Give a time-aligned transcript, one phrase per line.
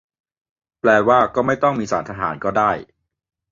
[0.81, 2.71] แปลว่าก็ไม่ต้องมีศาลทหารก็ได้?